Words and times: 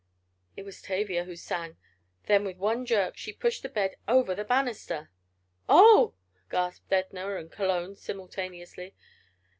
It 0.57 0.63
was 0.65 0.81
Tavia 0.81 1.25
who 1.25 1.35
sang. 1.35 1.77
Then 2.25 2.43
with 2.43 2.57
one 2.57 2.87
jerk 2.87 3.17
she 3.17 3.31
pushed 3.31 3.61
the 3.61 3.69
bed 3.69 3.97
over 4.07 4.33
the 4.33 4.43
banister! 4.43 5.11
"Oh!" 5.69 6.15
gasped 6.49 6.91
Edna 6.91 7.35
and 7.35 7.51
Cologne, 7.51 7.95
simultaneously. 7.95 8.95